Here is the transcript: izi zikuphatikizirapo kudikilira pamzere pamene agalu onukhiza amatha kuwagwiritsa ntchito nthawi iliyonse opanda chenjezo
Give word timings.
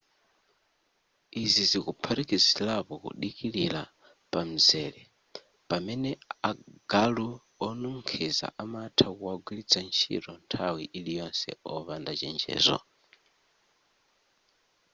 izi 1.43 1.63
zikuphatikizirapo 1.71 2.93
kudikilira 3.03 3.81
pamzere 4.31 5.01
pamene 5.69 6.11
agalu 6.49 7.29
onukhiza 7.67 8.47
amatha 8.63 9.07
kuwagwiritsa 9.17 9.79
ntchito 9.87 10.31
nthawi 10.41 10.83
iliyonse 10.99 11.49
opanda 11.75 12.11
chenjezo 12.19 12.79